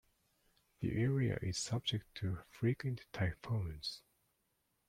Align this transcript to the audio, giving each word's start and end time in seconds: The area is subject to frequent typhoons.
The 0.79 0.99
area 0.99 1.37
is 1.43 1.59
subject 1.59 2.05
to 2.15 2.39
frequent 2.49 3.05
typhoons. 3.13 4.01